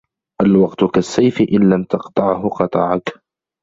[0.41, 3.09] الوقت كالسيف ان لم تقطعه قطعك